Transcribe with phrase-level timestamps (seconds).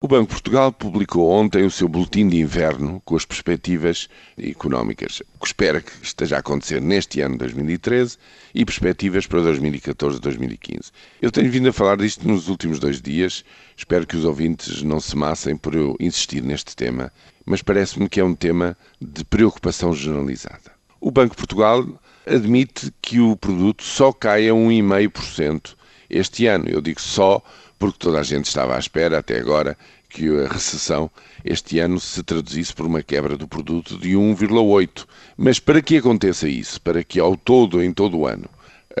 [0.00, 4.08] O Banco de Portugal publicou ontem o seu boletim de inverno com as perspectivas
[4.40, 8.16] económicas, o que espera que esteja a acontecer neste ano 2013
[8.54, 10.92] e perspectivas para 2014 e 2015.
[11.20, 13.44] Eu tenho vindo a falar disto nos últimos dois dias,
[13.76, 17.12] espero que os ouvintes não se massem por eu insistir neste tema,
[17.44, 20.70] mas parece-me que é um tema de preocupação generalizada.
[21.00, 21.84] O Banco de Portugal
[22.24, 25.74] admite que o produto só cai a 1,5%
[26.08, 26.68] este ano.
[26.68, 27.42] Eu digo só
[27.78, 29.76] porque toda a gente estava à espera, até agora,
[30.08, 31.10] que a recessão
[31.44, 35.06] este ano se traduzisse por uma quebra do produto de 1,8.
[35.36, 38.48] Mas para que aconteça isso, para que ao todo, em todo o ano,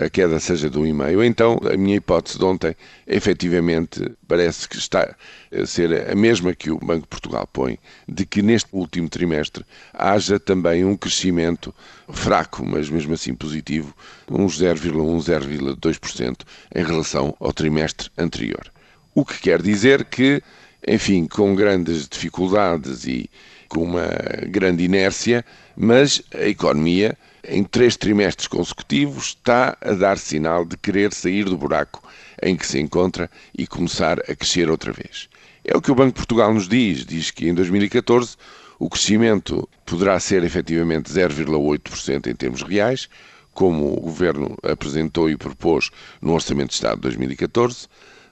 [0.00, 2.76] a queda seja de 1,5, então a minha hipótese de ontem,
[3.06, 5.16] efetivamente, parece que está
[5.52, 9.64] a ser a mesma que o Banco de Portugal põe, de que neste último trimestre
[9.92, 11.74] haja também um crescimento
[12.10, 13.94] fraco, mas mesmo assim positivo,
[14.30, 16.36] uns 0,1, 0,2%
[16.74, 18.70] em relação ao trimestre anterior.
[19.14, 20.42] O que quer dizer que,
[20.86, 23.30] enfim, com grandes dificuldades e
[23.68, 24.08] com uma
[24.48, 25.44] grande inércia,
[25.76, 27.16] mas a economia
[27.48, 32.02] em três trimestres consecutivos, está a dar sinal de querer sair do buraco
[32.42, 35.28] em que se encontra e começar a crescer outra vez.
[35.64, 37.04] É o que o Banco de Portugal nos diz.
[37.04, 38.36] Diz que em 2014
[38.78, 43.08] o crescimento poderá ser efetivamente 0,8% em termos reais,
[43.52, 45.90] como o Governo apresentou e propôs
[46.22, 47.88] no Orçamento de Estado de 2014,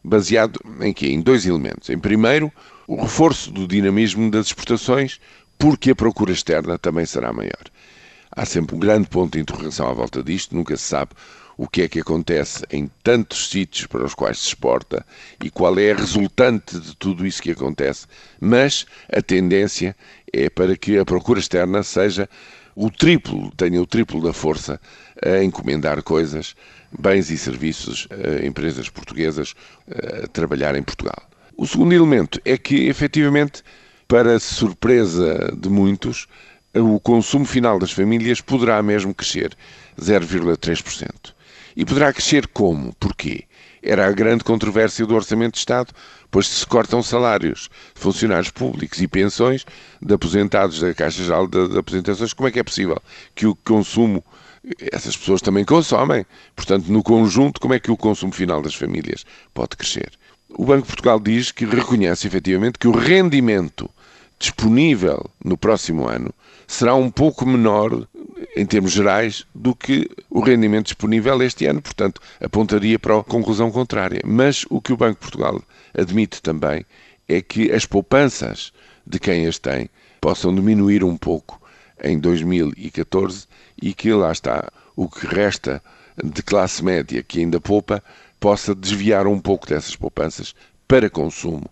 [0.07, 1.09] baseado em quê?
[1.09, 1.91] Em dois elementos.
[1.91, 2.53] Em primeiro,
[2.87, 5.21] o reforço do dinamismo das exportações,
[5.59, 7.65] porque a procura externa também será maior.
[8.31, 11.11] Há sempre um grande ponto de interrogação à volta disto, nunca se sabe
[11.57, 15.05] o que é que acontece em tantos sítios para os quais se exporta
[15.43, 18.07] e qual é a resultante de tudo isso que acontece,
[18.39, 19.97] mas a tendência
[20.33, 22.29] é para que a procura externa seja
[22.77, 24.79] o triplo, tenha o triplo da força
[25.25, 26.55] a encomendar coisas,
[26.97, 29.55] bens e serviços a empresas portuguesas
[30.23, 31.27] a trabalhar em Portugal.
[31.57, 33.63] O segundo elemento é que, efetivamente,
[34.07, 36.27] para surpresa de muitos,
[36.75, 39.57] o consumo final das famílias poderá mesmo crescer
[39.99, 41.35] 0,3%.
[41.75, 42.95] E poderá crescer como?
[43.01, 43.46] Porquê?
[43.89, 45.93] Era a grande controvérsia do Orçamento de Estado,
[46.29, 49.65] pois se cortam salários de funcionários públicos e pensões
[50.03, 53.01] de aposentados da Caixa Geral de Aposentações, como é que é possível
[53.33, 54.25] que o consumo
[54.93, 56.27] essas pessoas também consomem.
[56.57, 59.25] Portanto, no conjunto, como é que o consumo final das famílias
[59.55, 60.11] pode crescer?
[60.51, 63.89] O Banco de Portugal diz que reconhece efetivamente que o rendimento
[64.37, 66.35] disponível no próximo ano
[66.67, 68.09] será um pouco menor
[68.57, 73.71] em termos gerais do que o rendimento disponível este ano, portanto, apontaria para a conclusão
[73.71, 74.23] contrária.
[74.25, 75.63] Mas o que o Banco de Portugal
[75.93, 76.87] admite também
[77.29, 78.73] é que as poupanças
[79.07, 79.91] de quem as tem
[80.23, 81.61] possam diminuir um pouco
[82.03, 83.47] em 2014
[83.81, 85.83] e que lá está o que resta
[86.25, 88.03] de classe média que ainda poupa
[88.41, 90.55] possa desviar um pouco dessas poupanças
[90.89, 91.69] para consumo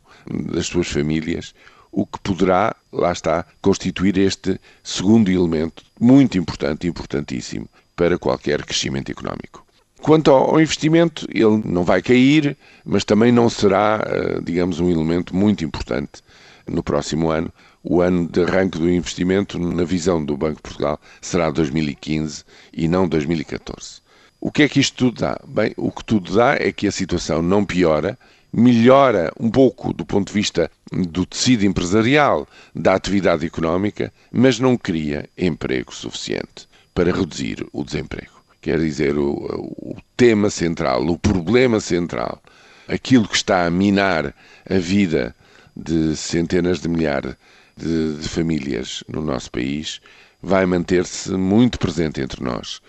[0.53, 1.55] das suas famílias,
[1.94, 9.12] o que poderá, lá está, constituir este segundo elemento muito importante, importantíssimo para qualquer crescimento
[9.12, 9.65] económico.
[10.03, 15.34] Quanto ao investimento, ele não vai cair, mas também não será, eh, digamos, um elemento
[15.34, 16.21] muito importante
[16.66, 17.50] no próximo ano.
[17.82, 22.88] O ano de arranque do investimento, na visão do Banco de Portugal, será 2015 e
[22.88, 24.03] não 2014.
[24.41, 25.41] O que é que isto tudo dá?
[25.47, 28.19] Bem, o que tudo dá é que a situação não piora,
[28.56, 34.76] melhora um pouco do ponto de vista do tecido empresarial, da atividade económica, mas não
[34.76, 38.32] cria emprego suficiente para reduzir o desemprego.
[38.60, 42.41] Quer dizer, o, o tema central, o problema central,
[42.87, 44.32] aquilo que está a minar
[44.70, 45.34] a vida
[45.76, 47.34] de centenas de milhares
[47.76, 50.00] de, de famílias no nosso país,
[50.41, 52.81] vai manter-se muito presente entre nós,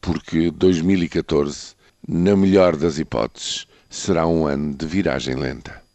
[0.00, 1.74] porque 2014,
[2.08, 5.85] na melhor das hipóteses, será um ano de viragem lenta.